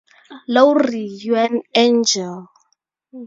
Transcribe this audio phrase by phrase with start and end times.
[0.47, 2.47] Laurie, you're an angel!